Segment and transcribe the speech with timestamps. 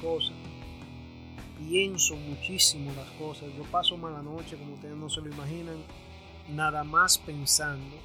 [0.00, 0.36] cosas.
[1.58, 3.48] Pienso muchísimo las cosas.
[3.56, 5.76] Yo paso mala noche, como ustedes no se lo imaginan,
[6.48, 7.96] nada más pensando,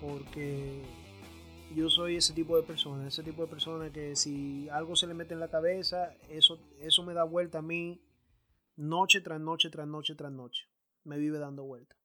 [0.00, 0.82] porque
[1.74, 5.14] yo soy ese tipo de persona, ese tipo de persona que si algo se le
[5.14, 8.00] mete en la cabeza, eso, eso me da vuelta a mí
[8.76, 10.64] noche tras noche, tras noche, tras noche.
[11.04, 11.96] Me vive dando vuelta.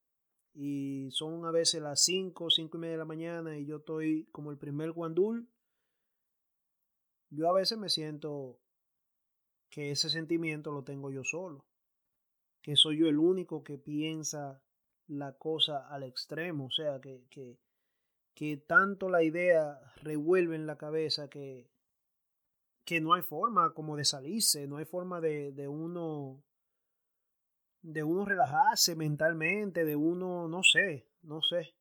[0.54, 4.28] Y son a veces las 5, 5 y media de la mañana y yo estoy
[4.32, 5.48] como el primer guandul.
[7.30, 8.60] Yo a veces me siento
[9.70, 11.66] que ese sentimiento lo tengo yo solo.
[12.62, 14.62] Que soy yo el único que piensa
[15.08, 16.66] la cosa al extremo.
[16.66, 17.58] O sea, que, que,
[18.34, 21.70] que tanto la idea revuelve en la cabeza que,
[22.86, 26.44] que no hay forma como de salirse, no hay forma de, de uno
[27.82, 31.76] de uno relajarse mentalmente, de uno, no sé, no sé.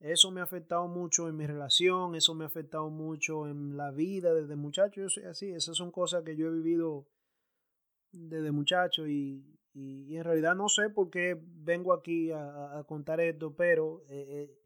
[0.00, 3.90] Eso me ha afectado mucho en mi relación, eso me ha afectado mucho en la
[3.90, 5.00] vida desde muchacho.
[5.00, 7.08] Yo soy así, esas son cosas que yo he vivido
[8.12, 13.20] desde muchacho y, y, en realidad no sé por qué vengo aquí a, a contar
[13.20, 14.58] esto, pero eh, eh,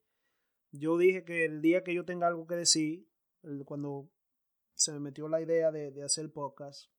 [0.72, 3.08] yo dije que el día que yo tenga algo que decir,
[3.64, 4.10] cuando
[4.74, 6.90] se me metió la idea de, de hacer podcast,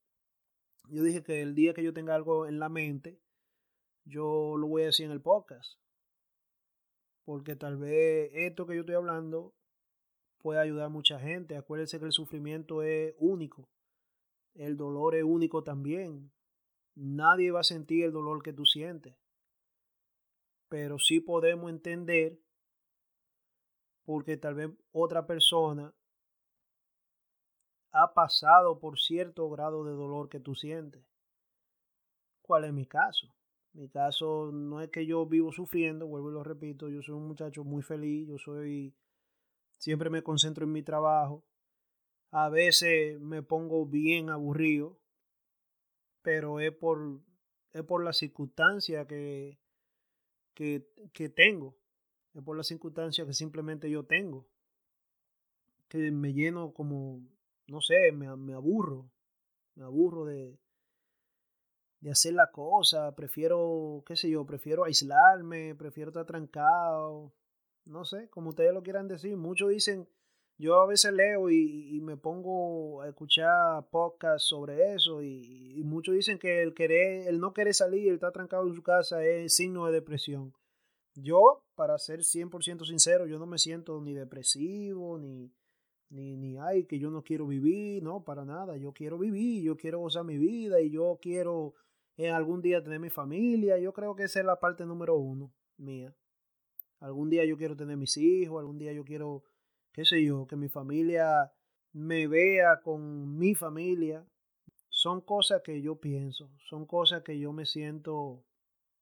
[0.89, 3.21] yo dije que el día que yo tenga algo en la mente,
[4.05, 5.77] yo lo voy a decir en el podcast.
[7.30, 9.53] Porque tal vez esto que yo estoy hablando
[10.39, 11.55] puede ayudar a mucha gente.
[11.55, 13.69] Acuérdense que el sufrimiento es único.
[14.55, 16.31] El dolor es único también.
[16.95, 19.16] Nadie va a sentir el dolor que tú sientes.
[20.69, 22.39] Pero sí podemos entender
[24.05, 25.93] porque tal vez otra persona
[27.92, 31.05] ha pasado por cierto grado de dolor que tú sientes.
[32.42, 33.32] ¿Cuál es mi caso?
[33.73, 37.27] Mi caso no es que yo vivo sufriendo, vuelvo y lo repito, yo soy un
[37.27, 38.93] muchacho muy feliz, yo soy,
[39.77, 41.45] siempre me concentro en mi trabajo,
[42.31, 44.99] a veces me pongo bien aburrido,
[46.21, 47.21] pero es por,
[47.71, 49.59] es por la circunstancia que,
[50.53, 51.77] que, que tengo,
[52.33, 54.47] es por la circunstancia que simplemente yo tengo,
[55.87, 57.21] que me lleno como
[57.69, 59.11] no sé, me, me aburro,
[59.75, 60.58] me aburro de,
[62.02, 67.33] de hacer la cosa, prefiero, qué sé yo, prefiero aislarme, prefiero estar trancado,
[67.86, 70.08] no sé, como ustedes lo quieran decir, muchos dicen,
[70.58, 75.83] yo a veces leo y, y me pongo a escuchar podcasts sobre eso y, y,
[75.83, 79.23] muchos dicen que el querer, el no querer salir, el estar trancado en su casa
[79.23, 80.54] es signo de depresión.
[81.15, 85.52] Yo, para ser 100% sincero, yo no me siento ni depresivo, ni,
[86.09, 89.77] ni, ni ay, que yo no quiero vivir, no, para nada, yo quiero vivir, yo
[89.77, 91.73] quiero gozar mi vida y yo quiero
[92.19, 95.53] en algún día tener mi familia, yo creo que esa es la parte número uno
[95.77, 96.13] mía.
[96.99, 99.45] Algún día yo quiero tener mis hijos, algún día yo quiero,
[99.93, 101.53] qué sé yo, que mi familia
[101.93, 104.27] me vea con mi familia.
[104.89, 108.43] Son cosas que yo pienso, son cosas que yo me siento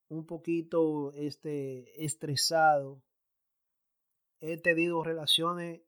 [0.09, 3.01] un poquito este, estresado.
[4.41, 5.81] He tenido relaciones,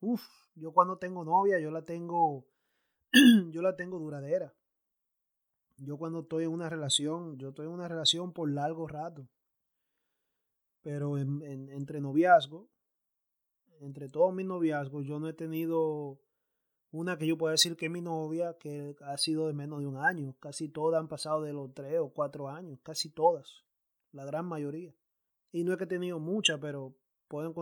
[0.00, 2.46] uff, yo cuando tengo novia, yo la tengo,
[3.50, 4.54] yo la tengo duradera.
[5.84, 9.28] Yo cuando estoy en una relación, yo estoy en una relación por largo rato.
[10.80, 12.68] Pero en, en, entre noviazgo,
[13.80, 16.20] entre todos mis noviazgos, yo no he tenido
[16.92, 19.86] una que yo pueda decir que es mi novia, que ha sido de menos de
[19.86, 20.36] un año.
[20.38, 23.64] Casi todas han pasado de los tres o cuatro años, casi todas,
[24.12, 24.94] la gran mayoría.
[25.50, 26.94] Y no es que he tenido muchas, pero
[27.28, 27.52] puedo,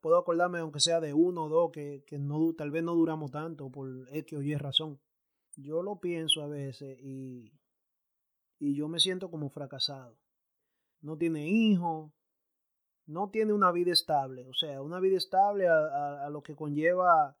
[0.00, 3.30] puedo acordarme, aunque sea de uno o dos, que, que no, tal vez no duramos
[3.30, 5.00] tanto por X o Y razón.
[5.60, 7.52] Yo lo pienso a veces y,
[8.58, 10.16] y yo me siento como fracasado.
[11.00, 12.12] No tiene hijos,
[13.06, 17.36] no tiene una vida estable, o sea, una vida estable a, a, lo que conlleva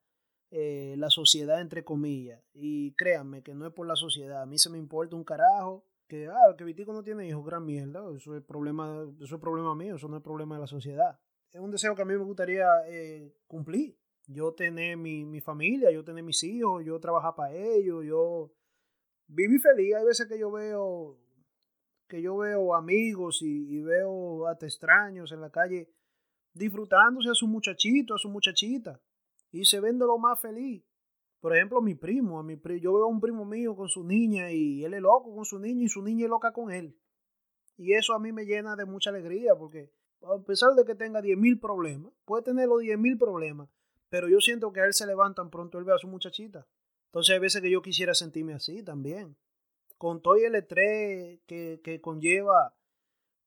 [0.50, 2.42] eh, la sociedad, entre comillas.
[2.54, 5.84] Y créanme que no es por la sociedad, a mí se me importa un carajo
[6.06, 9.74] que, ah, que Vitico no tiene hijos, gran mierda, eso es problema, eso es problema
[9.74, 11.18] mío, eso no es problema de la sociedad
[11.52, 13.96] es un deseo que a mí me gustaría eh, cumplir.
[14.28, 18.52] Yo tener mi, mi, familia, yo tener mis hijos, yo trabajar para ellos, yo
[19.26, 19.94] vivir feliz.
[19.94, 21.18] Hay veces que yo veo
[22.06, 25.90] que yo veo amigos y, y veo hasta extraños en la calle
[26.54, 29.00] disfrutándose a su muchachito, a su muchachita
[29.50, 30.84] y se ven de lo más feliz.
[31.40, 34.04] Por ejemplo, mi primo, a mi pri yo veo a un primo mío con su
[34.04, 36.96] niña y él es loco con su niña y su niña es loca con él.
[37.76, 39.92] Y eso a mí me llena de mucha alegría porque
[40.22, 43.68] a pesar de que tenga 10.000 problemas, puede tener los 10.000 problemas,
[44.08, 46.66] pero yo siento que a él se levanta pronto él ve a su muchachita.
[47.06, 49.36] Entonces hay veces que yo quisiera sentirme así también.
[49.96, 52.74] Con todo el estrés que, que conlleva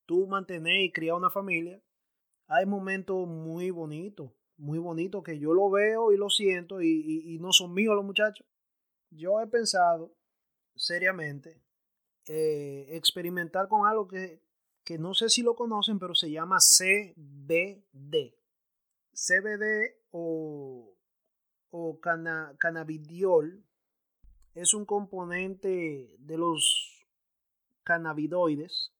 [0.06, 1.82] tú mantener y criar una familia,
[2.48, 7.54] hay momentos muy bonitos, muy bonito que yo lo veo y lo siento y, no
[7.54, 8.46] son míos los muchachos.
[9.10, 10.14] Yo he pensado
[10.76, 11.62] seriamente
[12.28, 14.42] eh, experimentar con algo que,
[14.84, 18.36] que no sé si lo conocen, pero se llama CBD.
[19.14, 20.96] CBD o,
[21.70, 23.64] o cannabidiol
[24.54, 27.08] es un componente de los
[27.84, 28.94] cannabinoides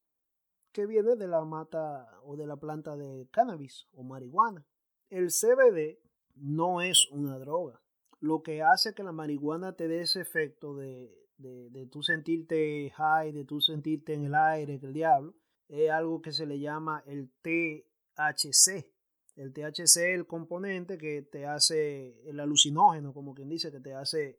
[0.72, 4.66] que viene de la mata o de la planta de cannabis o marihuana.
[5.10, 5.98] El CBD
[6.34, 7.80] no es una droga.
[8.20, 12.90] Lo que hace que la marihuana te dé ese efecto de, de, de tú sentirte
[12.96, 15.34] high, de tú sentirte en el aire, que el diablo,
[15.68, 18.91] es algo que se le llama el THC.
[19.36, 23.94] El THC es el componente que te hace el alucinógeno, como quien dice, que te
[23.94, 24.38] hace,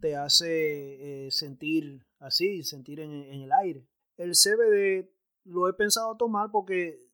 [0.00, 3.86] te hace eh, sentir así, sentir en, en el aire.
[4.16, 5.08] El CBD
[5.44, 7.04] lo he pensado tomar porque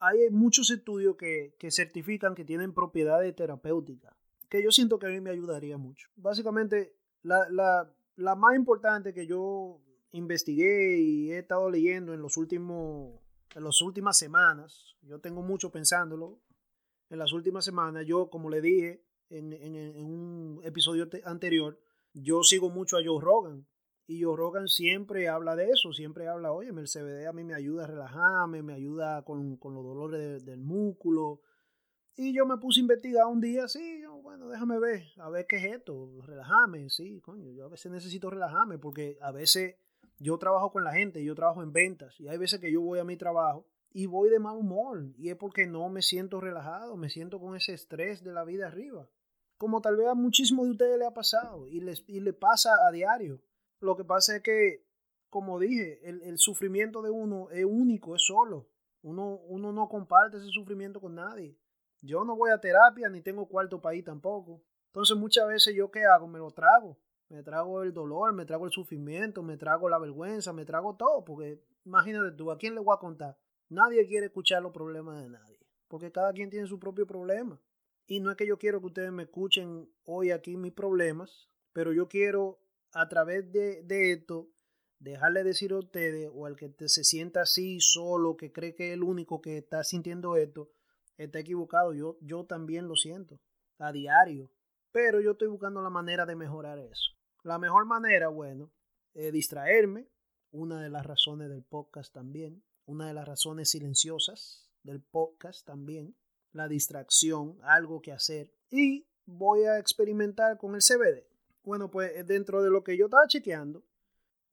[0.00, 4.14] hay muchos estudios que, certifican que tienen propiedades terapéuticas,
[4.48, 6.08] que yo siento que a mí me ayudaría mucho.
[6.16, 7.46] Básicamente, la,
[8.16, 9.78] la, más importante que yo
[10.12, 13.20] investigué y he estado leyendo en los últimos
[13.54, 16.40] en las últimas semanas, yo tengo mucho pensándolo,
[17.08, 21.80] en las últimas semanas, yo como le dije en, en un episodio anterior,
[22.12, 23.66] yo sigo mucho a Joe Rogan
[24.10, 27.54] y Joe Rogan siempre habla de eso, siempre habla, oye, el CBD a mí me
[27.54, 31.42] ayuda a relajarme, me ayuda con, con los dolores del músculo.
[32.16, 35.58] Y yo me puse a investigar un día, sí, bueno, déjame ver, a ver qué
[35.58, 39.76] es esto, relajarme, sí, coño, yo a veces necesito relajarme porque a veces
[40.20, 42.98] yo trabajo con la gente, yo trabajo en ventas y hay veces que yo voy
[42.98, 46.96] a mi trabajo y voy de mal humor y es porque no me siento relajado,
[46.96, 49.08] me siento con ese estrés de la vida arriba.
[49.56, 52.70] Como tal vez a muchísimos de ustedes le ha pasado y les y le pasa
[52.86, 53.42] a diario.
[53.80, 54.86] Lo que pasa es que,
[55.30, 58.68] como dije, el, sufrimiento de uno es único, es solo.
[59.02, 61.58] Uno, uno no comparte ese sufrimiento con nadie.
[62.02, 64.62] Yo no voy a terapia ni tengo cuarto país tampoco.
[64.88, 66.26] Entonces muchas veces yo qué hago?
[66.26, 66.98] Me lo trago.
[67.30, 71.24] Me trago el dolor, me trago el sufrimiento, me trago la vergüenza, me trago todo.
[71.24, 73.38] Porque imagínate tú, ¿a quién le voy a contar?
[73.68, 75.60] Nadie quiere escuchar los problemas de nadie.
[75.86, 77.60] Porque cada quien tiene su propio problema.
[78.08, 81.92] Y no es que yo quiero que ustedes me escuchen hoy aquí mis problemas, pero
[81.92, 82.58] yo quiero
[82.92, 84.48] a través de, esto,
[84.98, 88.94] dejarle decir a ustedes o al que se sienta así solo, que cree que es
[88.94, 90.72] el único que está sintiendo esto,
[91.16, 91.94] está equivocado.
[91.94, 93.38] Yo, yo también lo siento
[93.78, 94.50] a diario.
[94.90, 97.19] Pero yo estoy buscando la manera de mejorar eso.
[97.42, 98.70] La mejor manera, bueno,
[99.14, 100.08] es distraerme.
[100.52, 102.62] Una de las razones del podcast también.
[102.86, 106.16] Una de las razones silenciosas del podcast también.
[106.52, 108.52] La distracción, algo que hacer.
[108.70, 111.24] Y voy a experimentar con el CBD.
[111.62, 113.84] Bueno, pues eh, dentro de lo que yo estaba chequeando,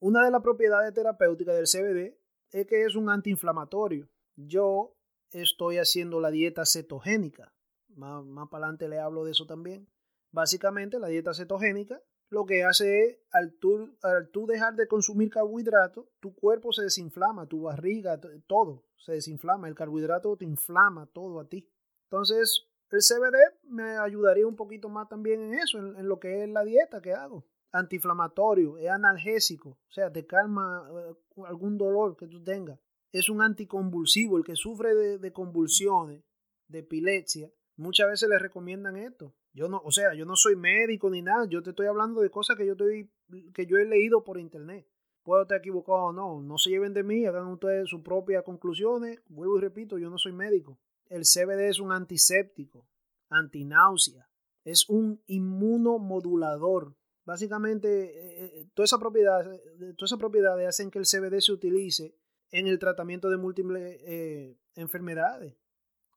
[0.00, 2.16] una de las propiedades terapéuticas del CBD
[2.52, 4.08] es que es un antiinflamatorio.
[4.36, 4.96] Yo
[5.30, 7.52] estoy haciendo la dieta cetogénica.
[7.88, 9.88] Más, para adelante le hablo de eso también.
[10.30, 12.00] Básicamente, la dieta cetogénica
[12.30, 16.82] lo que hace es, al tú, al tú dejar de consumir carbohidratos, tu cuerpo se
[16.82, 19.68] desinflama, tu barriga, todo se desinflama.
[19.68, 21.68] El carbohidrato te inflama todo a ti.
[22.04, 26.48] Entonces, el CBD me ayudaría un poquito más también en eso, en, lo que es
[26.48, 27.46] la dieta que hago.
[27.70, 31.14] Antiinflamatorio, es analgésico, o sea, te calma eh,
[31.46, 32.78] algún dolor que tú tengas.
[33.12, 36.24] Es un anticonvulsivo, el que sufre de, convulsiones,
[36.66, 39.34] de epilepsia, muchas veces le recomiendan esto.
[39.52, 42.30] Yo no, o sea, yo no soy médico ni nada, yo te estoy hablando de
[42.30, 43.10] cosas que yo estoy,
[43.54, 44.86] que yo he leído por internet.
[45.22, 49.20] Puedo estar equivocado o no, no se lleven de mí, hagan ustedes sus propias conclusiones.
[49.28, 50.78] Vuelvo y repito, yo no soy médico.
[51.06, 52.86] El CBD es un antiséptico,
[53.28, 54.28] antináusea,
[54.64, 56.94] es un inmunomodulador.
[57.24, 59.60] Básicamente, eh, eh, todas esas propiedades,
[59.96, 62.14] todas esas propiedades hacen que el CBD se utilice
[62.50, 65.56] en el tratamiento de múltiples eh, enfermedades,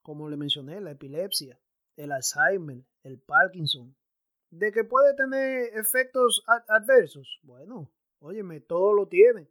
[0.02, 1.60] como le mencioné, la epilepsia,
[1.96, 3.96] el Alzheimer, el Parkinson.
[4.50, 9.50] De que puede tener efectos adversos, bueno, óyeme, todo lo tiene.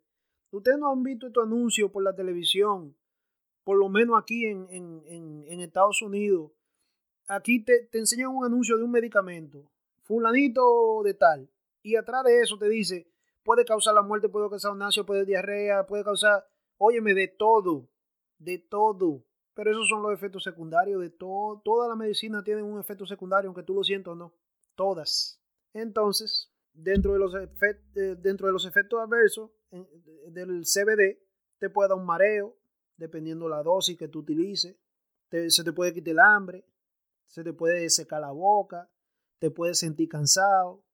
[0.50, 2.94] Ustedes no han visto estos anuncios por la televisión
[3.64, 6.50] por lo menos aquí en, en, Estados Unidos,
[7.28, 9.70] aquí te, te, enseñan un anuncio de un medicamento,
[10.02, 11.48] fulanito de tal,
[11.82, 13.06] y atrás de eso te dice,
[13.44, 16.44] puede causar la muerte, puede causar un nacio, puede diarrea, puede causar,
[16.78, 17.88] óyeme, de todo,
[18.38, 19.22] de todo.
[19.54, 21.60] Pero esos son los efectos secundarios de todo.
[21.64, 24.34] Toda la medicina tiene un efecto secundario, aunque tú lo sientas o no.
[24.74, 25.40] Todas.
[25.72, 29.50] Entonces, dentro de los, eh, dentro de los efectos adversos
[30.28, 31.20] del CBD,
[31.58, 32.56] te puede dar un mareo,
[32.96, 34.76] dependiendo la dosis que tú utilices.
[35.30, 36.64] se te puede quitar el hambre,
[37.26, 38.90] se te puede secar la boca,
[39.38, 40.84] te puedes sentir cansado,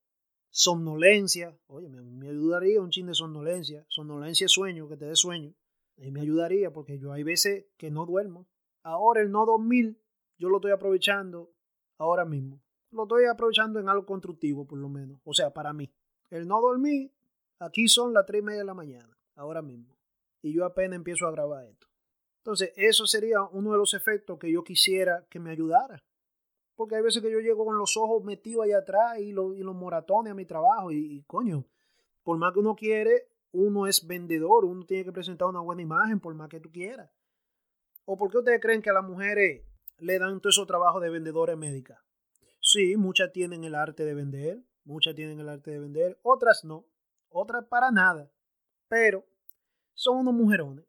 [0.51, 1.59] somnolencia.
[1.67, 3.85] Oye, me, ayudaría un chin de somnolencia.
[3.89, 5.55] Somnolencia es sueño, que te dé sueño.
[5.97, 8.47] Y me ayudaría porque yo hay veces que no duermo.
[8.83, 9.99] Ahora el no dormir
[10.39, 11.51] yo lo estoy aprovechando
[11.99, 12.61] ahora mismo.
[12.91, 15.21] Lo estoy aprovechando en algo constructivo, por lo menos.
[15.25, 15.91] O sea, para mí.
[16.31, 17.13] El no dormir,
[17.59, 19.97] aquí son las tres y media de la mañana, ahora mismo.
[20.43, 21.87] Y yo apenas empiezo a grabar esto.
[22.39, 26.03] Entonces, eso sería uno de los efectos que yo quisiera que me ayudara.
[26.75, 30.33] Porque hay veces que yo llego con los ojos metidos allá atrás y, los moratones
[30.33, 30.93] a mi trabajo.
[30.93, 31.65] Y, y, coño,
[32.23, 36.21] por más que uno quiere, uno es vendedor, uno tiene que presentar una buena imagen,
[36.21, 37.11] por más que tú quieras.
[38.05, 39.65] ¿O por qué ustedes creen que a las mujeres
[39.99, 41.99] le dan todo esos trabajos de vendedores médicas?
[42.61, 46.85] Sí, muchas tienen el arte de vender, muchas tienen el arte de vender, otras no,
[47.31, 48.31] otras para nada.
[48.89, 49.25] Pero
[49.95, 50.85] son unos mujerones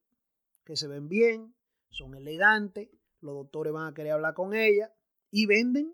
[0.66, 1.56] que se ven bien,
[1.90, 2.90] son elegantes,
[3.22, 4.92] los doctores van a querer hablar con ellas
[5.32, 5.94] y venden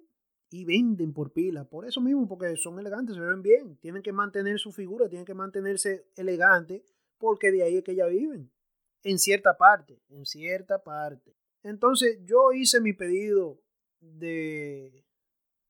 [0.53, 1.63] y venden por pila.
[1.63, 5.25] Por eso mismo, porque son elegantes, se ven bien, tienen que mantener su figura, tienen
[5.25, 6.83] que mantenerse elegantes
[7.17, 8.51] porque de ahí es que ellas viven.
[9.01, 11.35] En cierta parte, en cierta parte.
[11.63, 13.63] Entonces yo hice mi pedido
[13.99, 15.03] de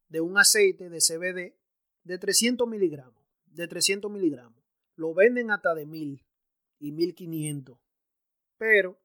[0.09, 1.55] de un aceite de CBD
[2.03, 4.61] de 300 miligramos, de 300 miligramos.
[4.97, 6.25] Lo venden hasta de 1000
[6.79, 7.79] y 1500.
[8.57, 8.99] Pero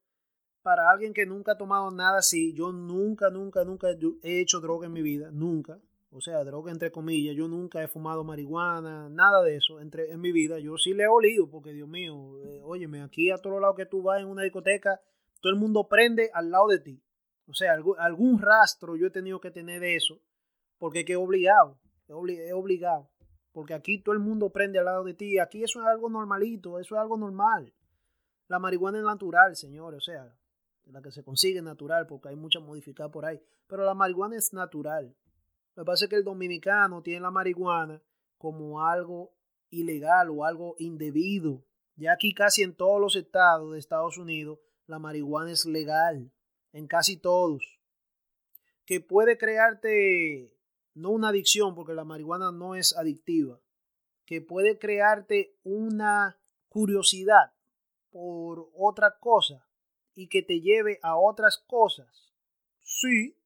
[0.68, 3.88] para alguien que nunca ha tomado nada así, yo nunca, nunca, nunca
[4.22, 5.78] he hecho droga en mi vida, nunca.
[6.10, 10.20] O sea, droga entre comillas, yo nunca he fumado marihuana, nada de eso entre, en
[10.20, 10.58] mi vida.
[10.58, 13.86] Yo sí le he olido, porque Dios mío, eh, óyeme, aquí a todos lados que
[13.86, 15.00] tú vas en una discoteca,
[15.40, 17.02] todo el mundo prende al lado de ti.
[17.46, 20.20] O sea, algún rastro yo he tenido que tener de eso
[20.76, 23.08] porque que es obligado, es obligado.
[23.52, 25.38] Porque aquí todo el mundo prende al lado de ti.
[25.38, 27.72] Aquí eso es algo normalito, eso es algo normal.
[28.48, 30.34] La marihuana es natural, señores, o sea,
[30.92, 33.40] la que se consigue natural, porque hay mucha modificada por ahí.
[33.66, 35.14] Pero la marihuana es natural.
[35.74, 38.02] Pasa es que el dominicano tiene la marihuana
[38.36, 39.32] como algo
[39.70, 41.64] ilegal o algo indebido.
[41.96, 46.32] Ya aquí casi en todos los estados de Estados Unidos la marihuana es legal,
[46.72, 47.78] en casi todos.
[48.86, 50.52] Que puede crearte
[50.94, 53.60] no una adicción, porque la marihuana no es adictiva,
[54.24, 57.52] que puede crearte una curiosidad
[58.10, 59.67] por otra cosa
[60.18, 62.34] y que te lleve a otras cosas.
[62.82, 63.38] Sí,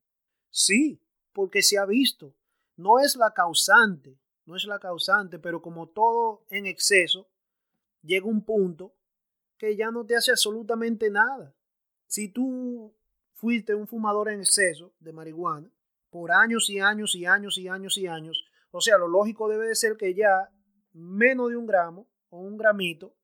[0.49, 1.03] sí,
[1.35, 2.35] porque se ha visto.
[2.79, 7.29] No es la causante, no es la causante, pero como todo en exceso,
[8.01, 8.95] llega un punto
[9.59, 11.55] que ya no te hace absolutamente nada.
[12.07, 12.95] Si tú
[13.35, 15.71] fuiste un fumador en exceso de marihuana,
[16.09, 18.47] por años y años y años y años y años.
[18.71, 20.51] O sea, lo lógico debe de ser que ya
[20.95, 23.15] menos de un gramo o un gramito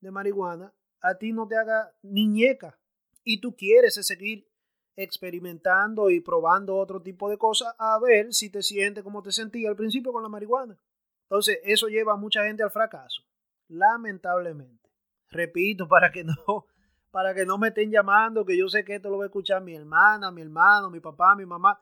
[0.00, 2.78] de marihuana a ti no te haga niñeca
[3.24, 4.46] y tú quieres seguir
[4.96, 9.70] experimentando y probando otro tipo de cosas a ver si te sientes como te sentías
[9.70, 10.78] al principio con la marihuana.
[11.24, 13.22] Entonces, eso lleva a mucha gente al fracaso,
[13.68, 14.88] lamentablemente.
[15.30, 16.66] Repito, para que no
[17.14, 19.62] para que no me estén llamando, que yo sé que esto lo va a escuchar
[19.62, 21.80] mi hermana, mi hermano, mi papá, mi mamá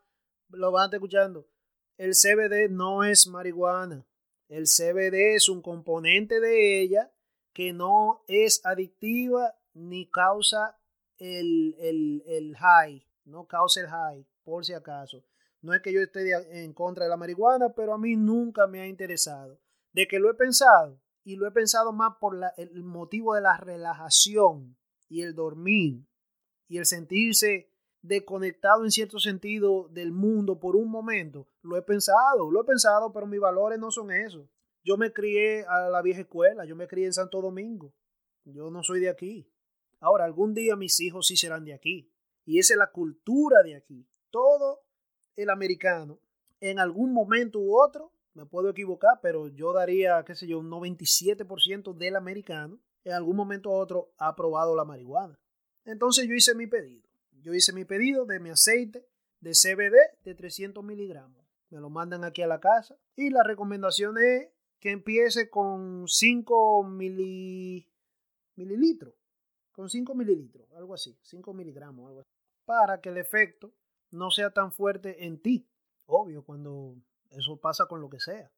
[0.50, 1.49] lo van a estar escuchando.
[1.96, 4.06] El CBD no es marihuana.
[4.50, 7.11] El CBD es un componente de ella
[7.54, 10.78] que no es adictiva ni causa
[11.23, 13.07] el, el, el high.
[13.25, 15.25] No causa el high, por si acaso.
[15.61, 18.81] No es que yo esté en contra de la marihuana, pero a mí nunca me
[18.81, 19.61] ha interesado.
[19.93, 23.43] De que lo he pensado, y lo he pensado más por la, el motivo de
[23.43, 24.76] la relajación
[25.09, 26.05] y el dormir
[26.69, 31.47] y el sentirse desconectado en cierto sentido del mundo por un momento.
[31.62, 34.49] Lo he pensado, lo he pensado, pero mis valores no son esos.
[34.85, 37.95] Yo me crié a la vieja escuela, yo me crié en Santo Domingo.
[38.45, 39.49] Yo no soy de aquí.
[40.02, 42.12] Ahora, algún día mis hijos sí serán de aquí.
[42.44, 44.06] Y esa es la cultura de aquí.
[44.30, 44.82] Todo
[45.37, 46.21] el americano,
[46.61, 50.71] en algún momento u otro, me puedo equivocar, pero yo daría, qué sé yo, un
[50.71, 55.38] 97% del americano, en algún momento u otro ha probado la marihuana.
[55.87, 59.06] Entonces yo hice mi pedido yo hice mi pedido de mi aceite
[59.40, 61.44] de CBD de 300 miligramos.
[61.71, 62.97] Me lo mandan aquí a la casa.
[63.16, 69.14] Y la recomendación es que empiece con 5 mililitros.
[69.73, 71.19] Con 5 mililitros, algo así.
[71.23, 72.29] 5 miligramos, algo así.
[72.64, 73.73] Para que el efecto
[74.11, 75.69] no sea tan fuerte en ti.
[76.07, 76.97] Obvio, cuando
[77.31, 78.50] eso pasa con lo que sea.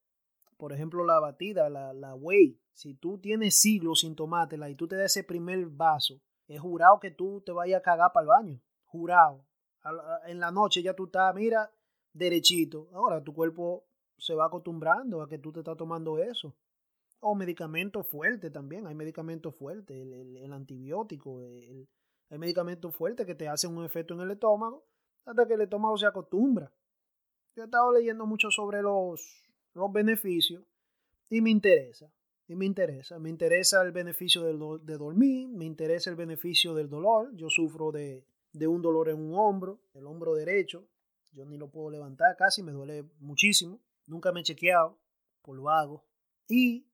[0.56, 2.60] Por ejemplo, la batida, la, la whey.
[2.72, 7.00] Si tú tienes siglos sin tomártela y tú te das ese primer vaso, es jurado
[7.00, 8.60] que tú te vayas a cagar para el baño
[8.94, 9.44] jurado.
[10.26, 11.70] En la noche ya tú estás, mira,
[12.12, 12.88] derechito.
[12.92, 13.84] Ahora tu cuerpo
[14.16, 16.54] se va acostumbrando a que tú te estás tomando eso.
[17.26, 18.86] O medicamentos fuertes también.
[18.86, 21.88] Hay medicamentos fuertes, el, antibiótico, el,
[22.28, 24.84] hay medicamentos fuertes que te hacen un efecto en el estómago
[25.24, 26.70] hasta que el estómago se acostumbra.
[27.56, 30.64] Yo he estado leyendo mucho sobre los, los beneficios
[31.30, 32.12] y me interesa.
[32.46, 33.18] Y me interesa.
[33.18, 37.34] Me interesa el beneficio de, de dormir, me interesa el beneficio del dolor.
[37.36, 40.86] Yo sufro de, de un dolor en un hombro, el hombro derecho,
[41.32, 43.80] Yo ni lo puedo levantar casi, me duele muchísimo.
[44.06, 44.98] Nunca me he chequeado
[45.40, 46.04] por lo hago.
[46.48, 46.86] Y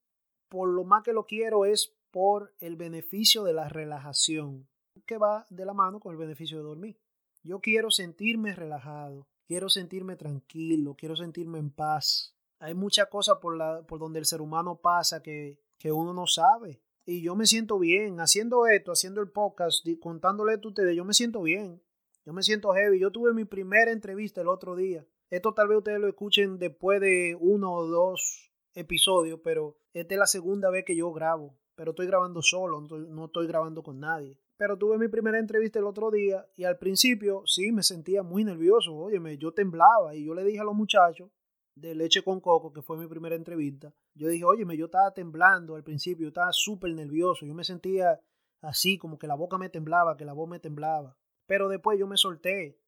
[0.50, 4.69] por lo más que lo quiero es por el beneficio de la relajación,
[5.07, 7.00] que va de la mano con el beneficio de dormir.
[7.42, 12.37] Yo quiero sentirme relajado, quiero sentirme tranquilo, quiero sentirme en paz.
[12.59, 16.26] Hay muchas cosas por, la, por donde el ser humano pasa que, que uno no
[16.26, 16.83] sabe.
[17.07, 21.14] Y yo me siento bien haciendo esto, haciendo el podcast, contándole a ustedes, yo me
[21.14, 21.80] siento bien.
[22.26, 22.99] Yo me siento heavy.
[22.99, 25.07] Yo tuve mi primera entrevista el otro día.
[25.30, 30.19] Esto tal vez ustedes lo escuchen después de uno o dos episodios, pero esta es
[30.19, 31.57] la segunda vez que yo grabo.
[31.75, 34.39] Pero estoy grabando solo, no estoy, grabando con nadie.
[34.59, 38.45] Pero tuve mi primera entrevista el otro día y al principio sí me sentía muy
[38.45, 38.95] nervioso.
[38.95, 41.31] Óyeme, yo temblaba y yo le dije a los muchachos
[41.75, 45.77] de Leche con Coco, que fue mi primera entrevista, yo dije, óyeme, yo estaba temblando
[45.77, 48.21] al principio, yo estaba súper nervioso, yo me sentía
[48.61, 51.17] así, como que la boca me temblaba, que la voz me temblaba.
[51.47, 52.79] Pero después yo me solté,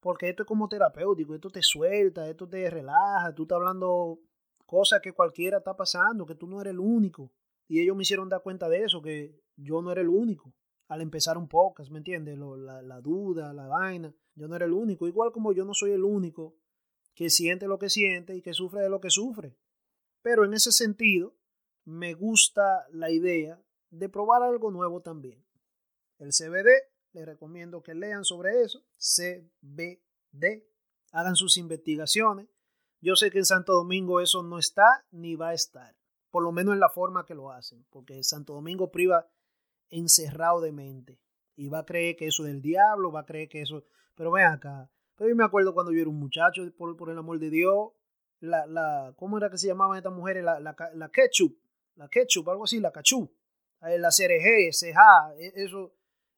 [0.00, 4.20] porque esto es como terapéutico, esto te suelta, esto te relaja, tú estás hablando
[4.70, 7.32] cosas que cualquiera está pasando, que tú no eres el único.
[7.66, 10.54] Y ellos me hicieron dar cuenta de eso, que yo no era el único.
[10.86, 12.38] Al empezar un podcast, ¿me entiendes?
[12.38, 15.08] La, la duda, la vaina, yo no era el único.
[15.08, 16.54] Igual como yo no soy el único
[17.14, 19.56] que siente lo que siente y que sufre de lo que sufre.
[20.22, 21.34] Pero en ese sentido,
[21.84, 23.60] me gusta la idea
[23.90, 25.44] de probar algo nuevo también.
[26.18, 26.68] El CBD
[27.12, 28.84] les recomiendo que lean sobre eso.
[28.98, 30.64] CBD.
[31.10, 32.46] Hagan sus investigaciones.
[33.00, 35.96] Yo sé que en Santo Domingo eso no está ni va a estar.
[36.30, 37.84] Por lo menos en la forma que lo hacen.
[37.90, 39.26] Porque Santo Domingo priva
[39.88, 41.18] encerrado de mente.
[41.56, 43.84] Y va a creer que eso es del diablo, va a creer que eso...
[44.14, 44.90] Pero ven acá.
[45.16, 47.90] Pero yo me acuerdo cuando yo era un muchacho, por, el amor de Dios,
[48.40, 50.42] la, la, ¿cómo era que se llamaban estas mujeres?
[50.42, 51.58] La, la, la ketchup,
[51.96, 53.30] la ketchup, algo así, la cachú,
[53.82, 55.92] eh, la CRG, CJ, e, eso,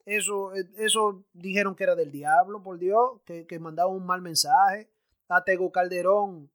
[0.05, 4.21] eso, e, eso dijeron que era del diablo, por Dios, que, que mandaba un mal
[4.21, 4.91] mensaje.
[5.35, 6.51] A Tego Calderón,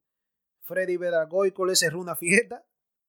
[0.60, 2.64] Freddy Bedagoico le cerró una fiesta,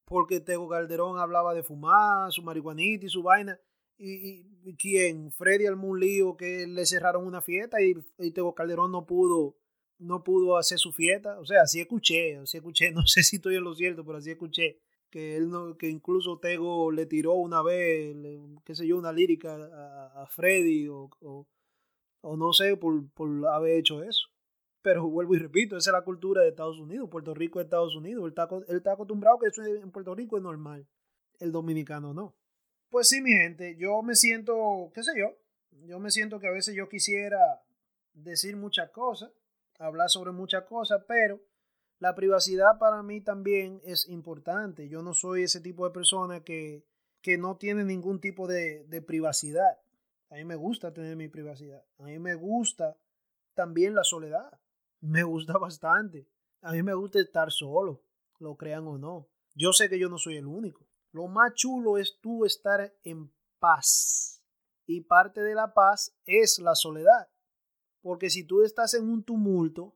[0.05, 3.59] porque Tego Calderón hablaba de fumar, su marihuanita y su vaina.
[3.97, 7.93] Y, quien, Freddy algún lío que le cerraron una fiesta y,
[8.31, 9.57] Tego Calderón no pudo,
[9.97, 11.39] no pudo hacer su fiesta.
[11.39, 14.31] O sea, así escuché, así escuché, no sé si estoy en lo cierto, pero así
[14.31, 14.79] escuché
[15.09, 18.15] que él no, que incluso Tego le tiró una vez,
[18.63, 19.55] qué sé yo, una lírica
[20.15, 21.09] a, Freddy o,
[22.21, 24.27] o, no sé por, por, haber hecho eso.
[24.81, 27.95] Pero vuelvo y repito, esa es la cultura de Estados Unidos, Puerto Rico es Estados
[27.95, 28.23] Unidos.
[28.23, 30.87] Él está, él está acostumbrado que eso en Puerto Rico es normal,
[31.39, 32.35] el dominicano no.
[32.89, 35.37] Pues sí, mi gente, yo me siento, qué sé yo,
[35.85, 37.37] yo me siento que a veces yo quisiera
[38.13, 39.31] decir muchas cosas,
[39.77, 41.39] hablar sobre muchas cosas, pero
[41.99, 44.87] la privacidad para mí también es importante.
[44.87, 46.85] Yo no soy ese tipo de persona que,
[47.21, 49.77] que no tiene ningún tipo de, de privacidad.
[50.29, 51.83] A mí me gusta tener mi privacidad.
[51.97, 52.97] A mí me gusta
[53.53, 54.59] también la soledad.
[55.01, 56.27] Me gusta bastante.
[56.61, 58.03] A mí me gusta estar solo,
[58.39, 59.29] lo crean o no.
[59.55, 60.85] Yo sé que yo no soy el único.
[61.11, 64.43] Lo más chulo es tú estar en paz.
[64.85, 67.29] Y parte de la paz es la soledad.
[68.01, 69.95] Porque si tú estás en un tumulto,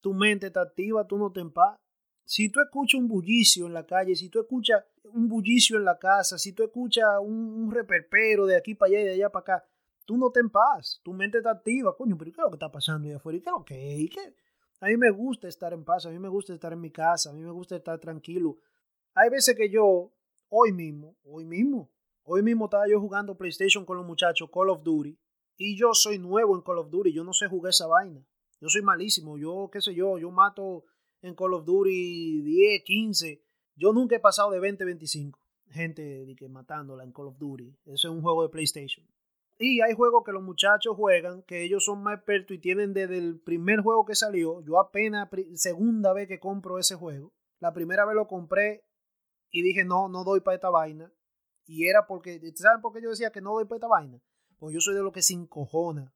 [0.00, 1.78] tu mente está activa, tú no te paz.
[2.24, 5.98] Si tú escuchas un bullicio en la calle, si tú escuchas un bullicio en la
[5.98, 9.68] casa, si tú escuchas un, reperpero de aquí para allá y de allá para acá,
[10.10, 12.72] tú no te paz, tu mente está activa, coño, pero ¿qué es lo que está
[12.72, 13.38] pasando ahí afuera?
[13.38, 14.00] ¿Y qué es lo que es?
[14.00, 14.34] ¿Y qué?
[14.80, 17.30] A mí me gusta estar en paz, a mí me gusta estar en mi casa,
[17.30, 18.58] a mí me gusta estar tranquilo.
[19.14, 20.12] Hay veces que yo,
[20.48, 21.92] hoy mismo, hoy mismo,
[22.24, 25.16] hoy mismo estaba yo jugando PlayStation con los muchachos, Call of Duty,
[25.58, 28.26] y yo soy nuevo en Call of Duty, yo no sé jugar esa vaina.
[28.60, 30.86] Yo soy malísimo, yo qué sé yo, yo mato
[31.22, 33.44] en Call of Duty 10, 15.
[33.76, 35.38] Yo nunca he pasado de 20, 25
[35.70, 37.78] gente de que matándola en Call of Duty.
[37.84, 39.06] Eso es un juego de PlayStation.
[39.62, 43.18] Y hay juegos que los muchachos juegan, que ellos son más expertos y tienen desde
[43.18, 44.62] el primer juego que salió.
[44.62, 47.34] Yo apenas segunda vez que compro ese juego.
[47.58, 48.86] La primera vez lo compré
[49.50, 51.12] y dije, no, no doy para esta vaina.
[51.66, 54.18] Y era porque, ¿saben por qué yo decía que no doy para esta vaina?
[54.58, 56.10] Pues yo soy de lo que se encojona.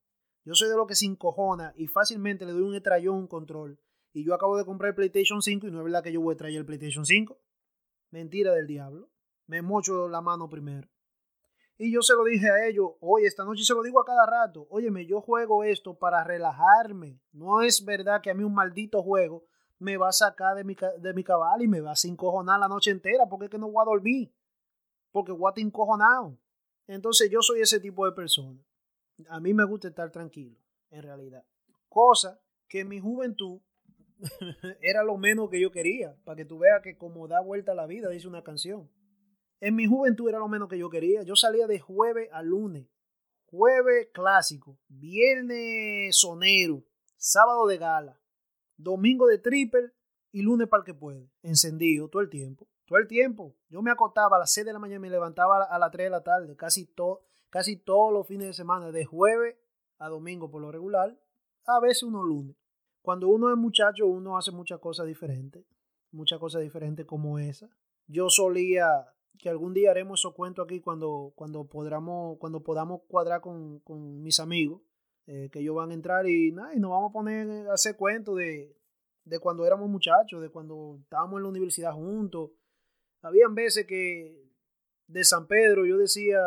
[0.46, 3.78] Yo soy de lo que se encojona y fácilmente le doy un estrellón un control.
[4.14, 6.32] Y yo acabo de comprar el PlayStation 5 y no es verdad que yo voy
[6.32, 7.38] a traer el PlayStation 5.
[8.10, 9.10] Mentira del diablo.
[9.46, 10.88] Me mocho la mano primero.
[11.76, 14.26] Y yo se lo dije a ellos, oye, esta noche se lo digo a cada
[14.26, 17.20] rato, óyeme, yo juego esto para relajarme.
[17.32, 19.44] No es verdad que a mí un maldito juego
[19.78, 22.68] me va a sacar de mi, de mi cabal y me va a encojonar la
[22.68, 24.32] noche entera porque es que no voy a dormir.
[25.10, 26.38] Porque voy a estar encojonado.
[26.86, 28.60] Entonces yo soy ese tipo de persona.
[29.28, 30.56] A mí me gusta estar tranquilo,
[30.90, 31.44] en realidad.
[31.88, 33.60] Cosa que en mi juventud
[34.80, 37.86] era lo menos que yo quería, para que tú veas que como da vuelta la
[37.86, 38.90] vida, dice una canción.
[39.64, 41.22] En mi juventud era lo menos que yo quería.
[41.22, 42.86] Yo salía de jueves a lunes,
[43.46, 46.84] jueves clásico, viernes sonero,
[47.16, 48.20] sábado de gala,
[48.76, 49.90] domingo de triple
[50.32, 51.30] y lunes para el que puede.
[51.42, 52.68] Encendido todo el tiempo.
[52.84, 53.56] Todo el tiempo.
[53.70, 56.08] Yo me acostaba a las 6 de la mañana y me levantaba a las 3
[56.08, 59.56] de la tarde, casi, todo, casi todos los fines de semana, de jueves
[59.96, 61.18] a domingo por lo regular,
[61.64, 62.54] a veces uno lunes.
[63.00, 65.64] Cuando uno es muchacho, uno hace muchas cosas diferentes,
[66.10, 67.70] muchas cosas diferentes como esa.
[68.06, 73.40] Yo solía, que algún día haremos esos cuentos aquí cuando, cuando, podamos, cuando podamos cuadrar
[73.40, 74.82] con, con mis amigos,
[75.26, 77.96] eh, que ellos van a entrar y, nada, y nos vamos a poner a hacer
[77.96, 78.76] cuentos de,
[79.24, 82.50] de cuando éramos muchachos, de cuando estábamos en la universidad juntos.
[83.22, 84.50] Habían veces que
[85.06, 86.38] de San Pedro yo decía,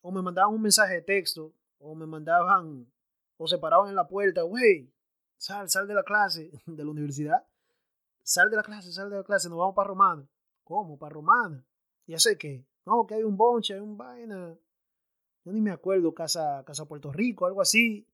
[0.00, 2.90] o me mandaban un mensaje de texto, o me mandaban,
[3.36, 4.90] o se paraban en la puerta, güey,
[5.36, 7.46] sal, sal de la clase, de la universidad,
[8.22, 10.26] sal de la clase, sal de la clase, nos vamos para Romana.
[10.64, 10.98] ¿Cómo?
[10.98, 11.64] ¿Para Romana?
[12.06, 14.56] Ya sé que, no, que hay un bonche, hay un vaina,
[15.44, 18.04] yo ni me acuerdo, casa, casa Puerto Rico, algo así.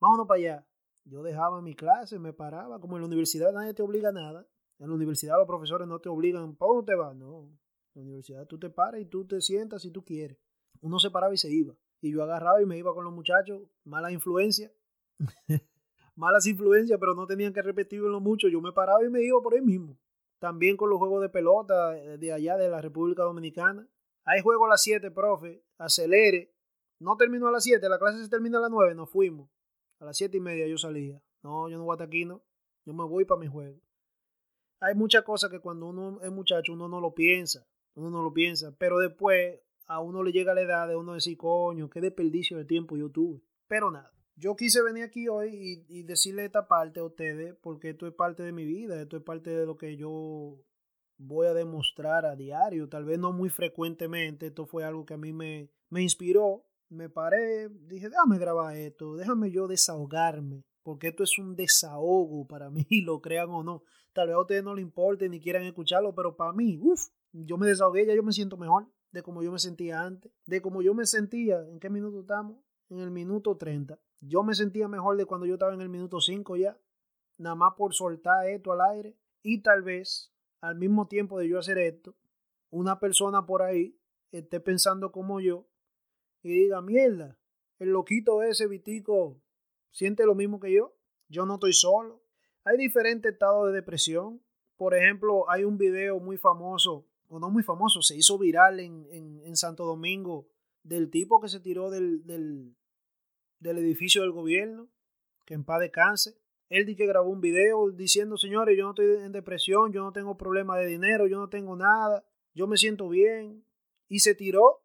[0.00, 0.66] Vámonos para allá.
[1.04, 4.46] Yo dejaba mi clase, me paraba, como en la universidad nadie te obliga a nada.
[4.78, 7.16] En la universidad los profesores no te obligan, ¿para dónde te vas?
[7.16, 7.58] No, en
[7.94, 10.38] la universidad tú te paras y tú te sientas si tú quieres.
[10.80, 11.74] Uno se paraba y se iba.
[12.00, 14.72] Y yo agarraba y me iba con los muchachos, mala influencia.
[16.14, 18.48] Malas influencias, pero no tenían que repetirlo mucho.
[18.48, 19.98] Yo me paraba y me iba por ahí mismo.
[20.42, 23.86] También con los juegos de pelota eh, de allá de la República Dominicana.
[24.24, 25.62] Hay juego a las 7, profe.
[25.78, 26.52] Acelere.
[26.98, 29.48] No terminó a las 7, la clase se termina a las 9, nos fuimos.
[30.00, 31.22] A las 7 y media yo salía.
[31.44, 32.42] No, yo no voy hasta aquí, no.
[32.84, 33.78] Yo me voy para mi juego.
[34.80, 37.64] Hay muchas cosas que cuando uno es muchacho uno no lo piensa.
[37.94, 38.74] Uno no lo piensa.
[38.78, 42.64] Pero después a uno le llega la edad de uno decir, coño, qué desperdicio de
[42.64, 43.44] tiempo yo tuve.
[43.68, 44.11] Pero nada.
[44.36, 48.14] Yo quise venir aquí hoy y, y, decirle esta parte a ustedes porque esto es
[48.14, 50.58] parte de mi vida, esto es parte de lo que yo
[51.18, 55.18] voy a demostrar a diario, tal vez no muy frecuentemente, esto fue algo que a
[55.18, 61.22] mí me, me inspiró, me paré, dije, déjame grabar esto, déjame yo desahogarme, porque esto
[61.22, 63.82] es un desahogo para mí, lo crean o no.
[64.12, 67.56] Tal vez a ustedes no les importe ni quieran escucharlo, pero para mí, uff, yo
[67.56, 70.82] me desahogué, ya yo me siento mejor de como yo me sentía antes, de como
[70.82, 72.58] yo me sentía, ¿en qué minuto estamos?
[72.88, 73.98] En el minuto 30.
[74.24, 76.78] Yo me sentía mejor de cuando yo estaba en el minuto 5 ya,
[77.38, 81.58] nada más por soltar esto al aire y tal vez al mismo tiempo de yo
[81.58, 82.14] hacer esto,
[82.70, 83.98] una persona por ahí
[84.30, 85.66] esté pensando como yo
[86.40, 87.36] y diga, mierda,
[87.80, 89.42] el loquito ese Vitico
[89.90, 90.94] siente lo mismo que yo,
[91.28, 92.22] yo no estoy solo.
[92.64, 94.40] Hay diferentes estados de depresión.
[94.76, 99.06] Por ejemplo, hay un video muy famoso, o no muy famoso, se hizo viral en,
[99.10, 100.48] en, Santo Domingo,
[100.82, 102.76] del tipo que se tiró del, del,
[103.62, 104.88] del edificio del gobierno,
[105.46, 106.36] que en paz descanse.
[106.68, 110.12] Él di que grabó un video diciendo, señores, yo no estoy en depresión, yo no
[110.12, 113.64] tengo problema de dinero, yo no tengo nada, yo me siento bien.
[114.08, 114.82] Y se tiró.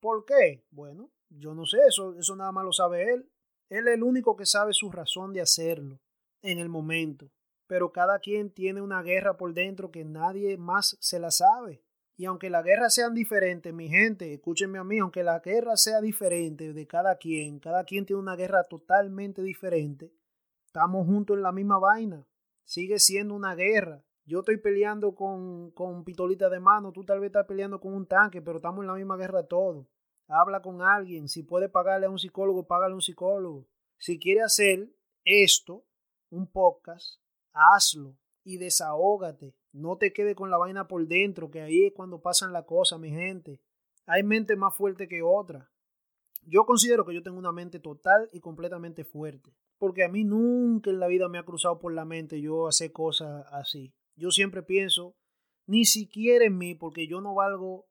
[0.00, 0.64] ¿Por qué?
[0.70, 3.30] Bueno, yo no sé, eso, eso nada más lo sabe él.
[3.68, 6.00] Él es el único que sabe su razón de hacerlo
[6.42, 7.30] en el momento.
[7.66, 11.82] Pero cada quien tiene una guerra por dentro que nadie más se la sabe.
[12.20, 16.02] Y aunque las guerras sean diferentes, mi gente, escúchenme a mí, aunque la guerra sea
[16.02, 20.12] diferente de cada quien, cada quien tiene una guerra totalmente diferente,
[20.66, 22.26] Estamos juntos en la misma vaina.
[22.62, 24.04] Sigue siendo una guerra.
[24.26, 28.04] Yo estoy peleando con, con pistolita de mano, tú tal vez estás peleando con un
[28.06, 29.86] tanque, pero estamos en la misma guerra todos.
[30.28, 31.26] Habla con alguien.
[31.26, 33.66] Si puede pagarle a un psicólogo, págale a un psicólogo.
[33.96, 34.90] Si quiere hacer
[35.24, 35.86] esto,
[36.28, 37.18] un podcast,
[37.54, 39.54] hazlo y desahógate.
[39.72, 42.98] No te quede con la vaina por dentro, que ahí es cuando pasan las cosas,
[42.98, 43.60] mi gente.
[44.06, 45.70] Hay mente más fuerte que otra.
[46.42, 50.90] Yo considero que yo tengo una mente total y completamente fuerte porque a mí nunca
[50.90, 53.94] en la vida me ha cruzado por la mente yo hacer cosas así.
[54.14, 55.16] Yo siempre pienso,
[55.66, 57.86] ni siquiera en mí, porque yo no valgo,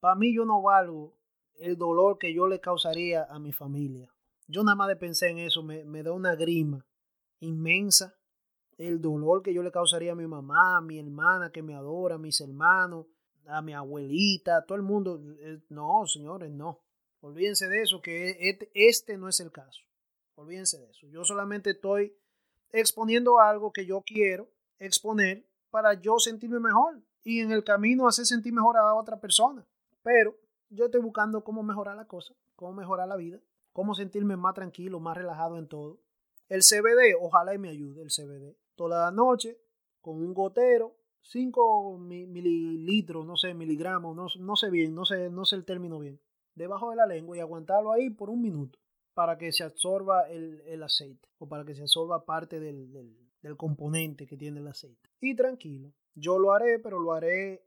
[0.00, 1.18] para mí yo no valgo
[1.58, 4.10] el dolor que yo le causaría a mi familia.
[4.46, 6.86] Yo nada más de pensar en eso me, me da una grima
[7.40, 8.16] inmensa.
[8.78, 12.16] El dolor que yo le causaría a mi mamá, a mi hermana que me adora,
[12.16, 13.06] a mis hermanos,
[13.46, 15.20] a mi abuelita, a todo el mundo.
[15.38, 16.80] Eh, no, señores, no.
[17.20, 19.80] Olvídense de eso, que este, este no es el caso.
[20.34, 21.06] Olvídense de eso.
[21.08, 22.14] Yo solamente estoy
[22.70, 28.26] exponiendo algo que yo quiero exponer para yo sentirme mejor y en el camino hacer
[28.26, 29.66] sentir mejor a otra persona.
[30.02, 30.36] Pero
[30.70, 33.40] yo estoy buscando cómo mejorar la cosa, cómo mejorar la vida,
[33.72, 35.98] cómo sentirme más tranquilo, más relajado en todo.
[36.48, 38.54] El CBD, ojalá y me ayude el CBD.
[38.74, 39.58] Toda la noche,
[40.00, 45.44] con un gotero, 5 mililitros, no sé, miligramos, no, no sé bien, no sé, no
[45.44, 46.20] sé el término bien,
[46.54, 48.78] debajo de la lengua y aguantarlo ahí por un minuto
[49.14, 52.92] para que se absorba el, aceite o para que se absorba parte del,
[53.40, 55.08] del, componente que tiene el aceite.
[55.20, 57.64] Y tranquilo, yo lo haré, pero lo haré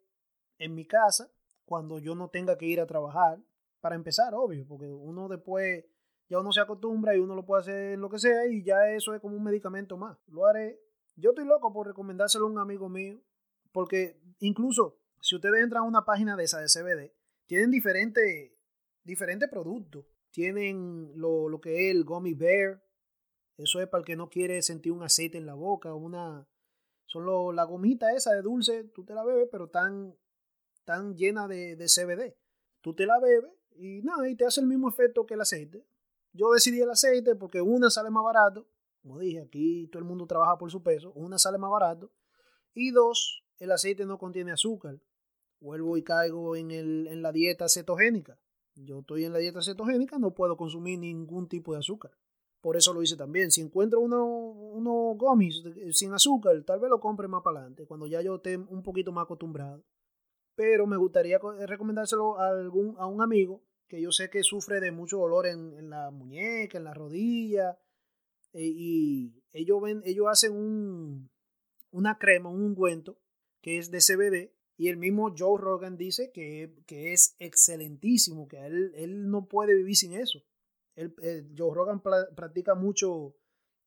[0.60, 1.32] en mi casa
[1.66, 3.40] cuando yo no tenga que ir a trabajar.
[3.80, 5.86] Para empezar, obvio, porque uno después
[6.30, 9.14] ya uno se acostumbra y uno lo puede hacer lo que sea y ya eso
[9.14, 10.18] es como un medicamento más.
[10.28, 10.80] Lo haré.
[11.18, 13.22] Yo estoy loco por recomendárselo a un amigo mío,
[13.72, 17.14] porque incluso si ustedes entran a una página de esa de CBD,
[17.46, 18.52] tienen diferentes
[19.04, 20.06] diferentes productos.
[20.32, 22.84] Tienen lo, lo que es el gummy bear,
[23.58, 26.48] eso es para el que no quiere sentir un aceite en la boca, una
[27.08, 30.16] son la gomita esa de dulce, tú te la bebes, pero tan,
[30.84, 32.36] tan llena de, de CBD.
[32.82, 35.86] Tú te la bebes y nada, y te hace el mismo efecto que el aceite.
[36.34, 38.68] Yo decidí el aceite porque una sale más barato,
[39.08, 42.12] como dije, aquí todo el mundo trabaja por su peso, una sale más barato,
[42.74, 45.00] y dos, el aceite no contiene azúcar.
[45.62, 48.38] Vuelvo y caigo en, el, en la dieta cetogénica.
[48.76, 52.12] Yo estoy en la dieta cetogénica, no puedo consumir ningún tipo de azúcar.
[52.62, 53.50] Por eso lo hice también.
[53.50, 58.08] Si encuentro unos uno gomis sin azúcar, tal vez lo compre más para adelante, cuando
[58.08, 59.84] ya yo esté un poquito más acostumbrado.
[60.56, 64.92] Pero me gustaría recomendárselo a, algún, a un amigo que yo sé que sufre de
[64.92, 67.80] mucho dolor en, la muñeca, en la rodilla.
[68.58, 71.30] E, y ellos, ven, ellos hacen un,
[71.92, 73.20] una crema, un ungüento
[73.62, 74.52] que es de CBD.
[74.80, 79.76] Y el mismo Joe Rogan dice que, que es excelentísimo, que él, él no puede
[79.76, 80.44] vivir sin eso.
[80.96, 83.36] Eh, Joe Rogan practica mucho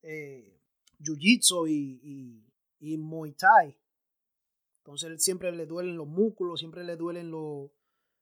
[0.01, 0.59] eh,
[0.99, 2.45] Jiu-Jitsu y,
[2.79, 3.77] y, Muay Thai.
[4.79, 7.31] Entonces él siempre le duelen los músculos, siempre le duelen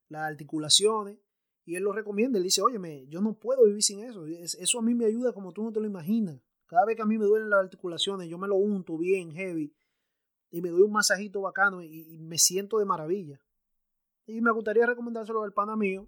[0.10, 1.18] las articulaciones.
[1.70, 2.40] Y él lo recomienda.
[2.40, 4.26] Él dice, óyeme, yo no puedo vivir sin eso.
[4.26, 6.42] Eso a mí me ayuda como tú no te lo imaginas.
[6.66, 9.72] Cada vez que a mí me duelen las articulaciones, yo me lo unto bien heavy.
[10.50, 13.40] Y me doy un masajito bacano y, me siento de maravilla.
[14.26, 16.08] Y me gustaría recomendárselo al pana mío.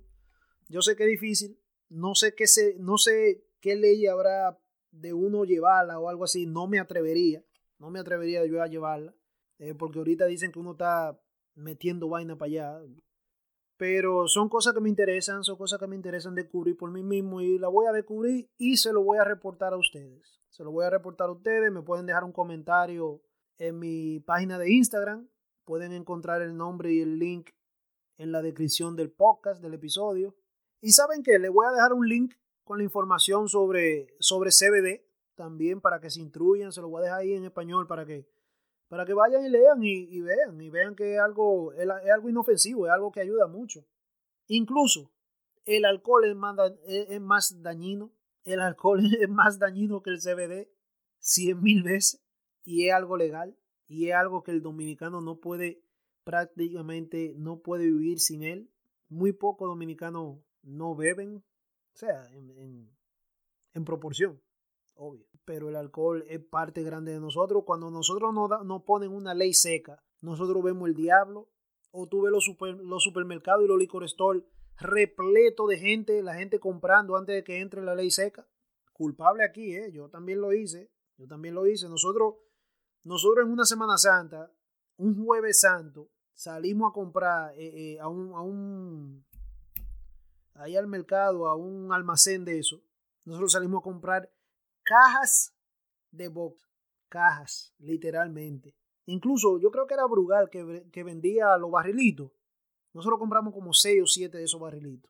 [0.68, 4.58] Yo sé que es difícil, no sé qué se, no sé qué ley habrá
[4.90, 6.48] de uno llevarla o algo así.
[6.48, 7.46] No me atrevería.
[7.78, 9.14] No me atrevería yo a llevarla.
[9.60, 11.22] Eh, porque ahorita dicen que uno está
[11.54, 12.82] metiendo vaina para allá.
[13.82, 17.42] Pero son cosas que me interesan, son cosas que me interesan descubrir por mí mismo
[17.42, 20.40] y la voy a descubrir y se lo voy a reportar a ustedes.
[20.52, 21.72] Se lo voy a reportar a ustedes.
[21.72, 23.24] Me pueden dejar un comentario
[23.58, 25.28] en mi página de Instagram.
[25.66, 27.50] Pueden encontrar el nombre y el link
[28.20, 30.36] en la descripción del podcast, del episodio.
[30.80, 35.04] Y saben que les voy a dejar un link con la información sobre, sobre CBD
[35.34, 38.28] también para que se instruyan, se lo voy a dejar ahí en español para que,
[38.92, 42.88] para que vayan y lean y, vean, y vean que es algo, es, algo inofensivo,
[42.88, 43.86] es algo que ayuda mucho.
[44.48, 45.14] Incluso
[45.64, 46.36] el alcohol es
[47.22, 48.12] más, dañino,
[48.44, 50.70] el alcohol es más dañino que el CBD
[51.20, 52.22] cien mil veces
[52.66, 55.82] y es algo legal y es algo que el dominicano no puede
[56.26, 58.74] prácticamente no puede vivir sin él.
[59.08, 62.92] Muy poco dominicano no beben, o sea, en,
[63.72, 64.42] en, proporción,
[64.96, 65.26] obvio.
[65.46, 67.64] Pero el alcohol es parte grande de nosotros.
[67.66, 71.50] Cuando nosotros nos, no ponen una ley seca, nosotros vemos el diablo.
[71.92, 72.46] O tú ves los,
[72.84, 74.44] los supermercados y los licor store
[74.78, 78.48] repleto de gente, la gente comprando antes de que entre la ley seca.
[78.94, 79.92] Culpable aquí, ¿eh?
[79.92, 80.92] Yo también lo hice.
[81.18, 81.90] Yo también lo hice.
[81.90, 82.36] Nosotros,
[83.04, 84.52] nosotros en una Semana Santa,
[84.98, 89.26] un jueves santo, salimos a comprar eh, eh, a, un, a, un,
[90.56, 92.82] ahí al mercado, a un almacén de eso,
[93.26, 94.32] nosotros salimos a comprar
[94.92, 95.54] cajas
[96.12, 96.70] de box,
[97.08, 98.76] cajas, literalmente.
[99.06, 102.32] Incluso yo creo que era Brugal que, vendía los barrilitos.
[102.94, 105.10] Nosotros compramos como seis o siete de esos barrilitos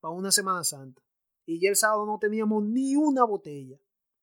[0.00, 1.02] para una Semana Santa.
[1.46, 3.80] Y ya el sábado no teníamos ni una botella.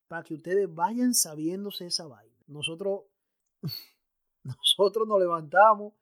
[0.07, 2.35] Para que ustedes vayan sabiéndose esa vaina.
[2.45, 3.05] Nosotros,
[4.43, 5.93] nosotros nos levantamos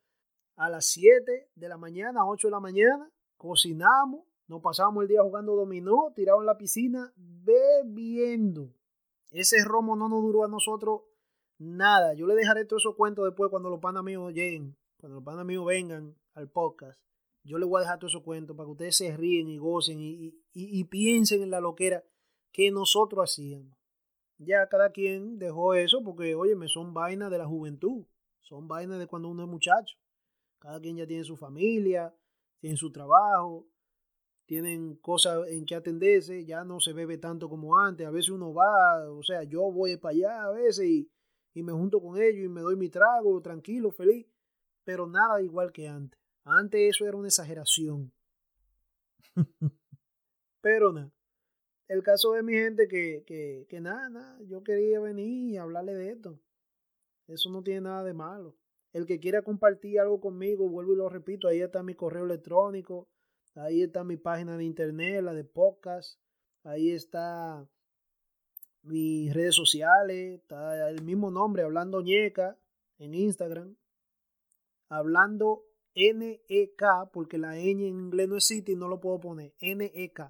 [0.58, 5.22] a las 7 de la mañana, 8 de la mañana, cocinamos, nos pasábamos el día
[5.22, 8.77] jugando dominó, tirado en la piscina, bebiendo.
[9.32, 11.02] Ese romo no nos duró a nosotros
[11.58, 12.14] nada.
[12.14, 15.46] Yo le dejaré todos esos cuentos después cuando los panas míos lleguen, cuando los panas
[15.46, 17.00] míos vengan al podcast.
[17.44, 20.00] Yo les voy a dejar todos esos cuentos para que ustedes se ríen y gocen
[20.02, 22.04] y, piensen en la loquera
[22.52, 23.78] que nosotros hacíamos.
[24.38, 28.06] Ya cada quien dejó eso porque, oye, me son vainas de la juventud,
[28.42, 29.98] son vainas de cuando uno es muchacho.
[30.60, 32.14] Cada quien ya tiene su familia,
[32.60, 33.66] tiene su trabajo,
[34.48, 38.54] tienen cosas en que atenderse, ya no se bebe tanto como antes, a veces uno
[38.54, 41.12] va, o sea, yo voy para allá a veces y,
[41.54, 44.28] me junto con ellos y me doy mi trago, tranquilo, feliz,
[44.84, 46.20] pero nada igual que antes.
[46.44, 48.14] Antes eso era una exageración.
[50.62, 51.12] pero nada.
[51.88, 55.96] El caso de mi gente que, que, que nada, nada, yo quería venir y hablarle
[55.96, 56.40] de esto.
[57.28, 58.56] Eso no tiene nada de malo.
[58.94, 63.10] El que quiera compartir algo conmigo, vuelvo y lo repito, ahí está mi correo electrónico,
[63.58, 66.20] Ahí está mi página de internet, la de podcast.
[66.64, 67.68] Ahí está
[68.84, 70.40] mis redes sociales.
[70.42, 72.58] Está el mismo nombre, Hablando Ñeca,
[73.00, 73.76] en Instagram.
[74.90, 75.64] Hablando
[75.96, 79.54] NEK, porque la ñ en inglés no existe y no lo puedo poner.
[79.60, 80.22] NEK.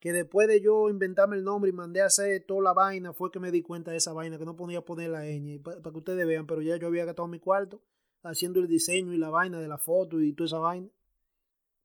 [0.00, 3.30] que después de yo inventarme el nombre y mandé a hacer toda la vaina, fue
[3.30, 5.98] que me di cuenta de esa vaina, que no podía poner la ñ, para que
[5.98, 7.80] ustedes vean, pero ya yo había gastado mi cuarto
[8.22, 10.88] haciendo el diseño y la vaina de la foto y toda esa vaina.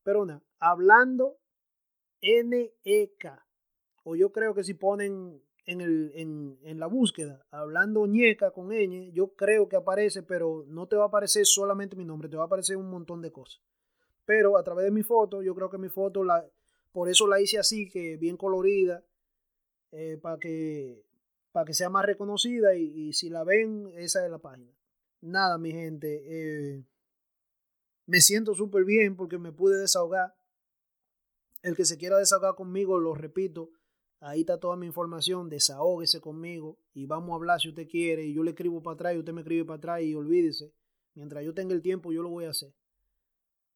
[0.02, 1.38] Pero nada, hablando
[2.22, 3.26] NEK,
[4.04, 8.68] o yo creo que si ponen en, el, en, en, la búsqueda, hablando ñeca con
[8.68, 12.36] ñ, yo creo que aparece, pero no te va a aparecer solamente mi nombre, te
[12.36, 13.62] va a aparecer un montón de cosas.
[14.24, 16.44] Pero a través de mi foto, yo creo que mi foto, la,
[16.92, 19.04] por eso la hice así, que bien colorida,
[19.92, 21.04] eh, para que,
[21.52, 24.72] para que sea más reconocida y, si la ven, esa es la página.
[25.20, 26.84] Nada, mi gente, eh,
[28.12, 30.34] me siento súper bien porque me pude desahogar.
[31.62, 33.70] El que se quiera desahogar conmigo, lo repito,
[34.24, 38.24] Ahí está toda mi información, desahógese conmigo y vamos a hablar si usted quiere.
[38.24, 40.72] Y yo le escribo para atrás y usted me escribe para atrás y olvídese.
[41.14, 42.72] Mientras yo tenga el tiempo, yo lo voy a hacer.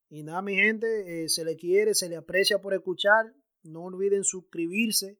[0.08, 3.34] Y nada, mi gente, eh, se le quiere, se le aprecia por escuchar.
[3.64, 5.18] No olviden suscribirse,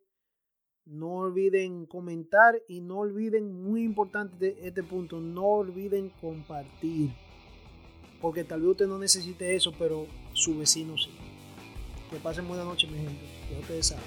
[0.85, 7.11] no olviden comentar y no olviden, muy importante este punto, no olviden compartir.
[8.20, 11.11] Porque tal vez usted no necesite eso, pero su vecino sí.
[12.11, 13.24] Que pasen buena noche, mi gente.
[13.52, 14.05] Ya ustedes saben.